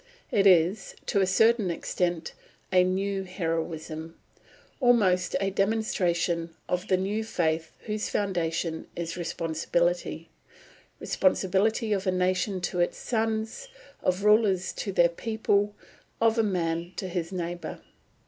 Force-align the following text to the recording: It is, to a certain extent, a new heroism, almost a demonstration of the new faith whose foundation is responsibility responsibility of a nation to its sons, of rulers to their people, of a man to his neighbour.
It 0.31 0.47
is, 0.47 0.95
to 1.05 1.21
a 1.21 1.27
certain 1.27 1.69
extent, 1.69 2.33
a 2.73 2.83
new 2.83 3.21
heroism, 3.21 4.15
almost 4.79 5.35
a 5.39 5.51
demonstration 5.51 6.55
of 6.67 6.87
the 6.87 6.97
new 6.97 7.23
faith 7.23 7.71
whose 7.81 8.09
foundation 8.09 8.87
is 8.95 9.15
responsibility 9.15 10.27
responsibility 10.99 11.93
of 11.93 12.07
a 12.07 12.11
nation 12.11 12.61
to 12.61 12.79
its 12.79 12.97
sons, 12.97 13.67
of 14.01 14.23
rulers 14.23 14.73
to 14.73 14.91
their 14.91 15.07
people, 15.07 15.75
of 16.19 16.39
a 16.39 16.41
man 16.43 16.93
to 16.95 17.07
his 17.07 17.31
neighbour. 17.31 17.79